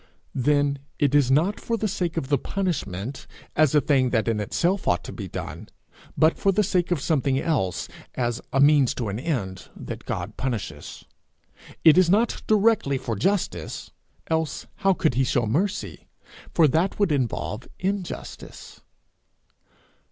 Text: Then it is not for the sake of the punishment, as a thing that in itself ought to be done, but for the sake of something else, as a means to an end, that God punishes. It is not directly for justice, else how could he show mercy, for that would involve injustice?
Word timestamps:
Then 0.33 0.79
it 0.97 1.13
is 1.13 1.29
not 1.29 1.59
for 1.59 1.77
the 1.77 1.87
sake 1.87 2.17
of 2.17 2.29
the 2.29 2.39
punishment, 2.39 3.27
as 3.55 3.75
a 3.75 3.81
thing 3.81 4.09
that 4.09 4.27
in 4.27 4.39
itself 4.39 4.87
ought 4.87 5.03
to 5.03 5.11
be 5.11 5.27
done, 5.27 5.69
but 6.17 6.39
for 6.39 6.51
the 6.51 6.63
sake 6.63 6.89
of 6.89 6.99
something 6.99 7.39
else, 7.39 7.87
as 8.15 8.41
a 8.51 8.59
means 8.59 8.95
to 8.95 9.09
an 9.09 9.19
end, 9.19 9.69
that 9.75 10.05
God 10.05 10.37
punishes. 10.37 11.05
It 11.83 11.99
is 11.99 12.09
not 12.09 12.41
directly 12.47 12.97
for 12.97 13.15
justice, 13.15 13.91
else 14.25 14.65
how 14.77 14.93
could 14.95 15.13
he 15.13 15.23
show 15.23 15.45
mercy, 15.45 16.07
for 16.51 16.67
that 16.67 16.97
would 16.97 17.11
involve 17.11 17.67
injustice? 17.77 18.81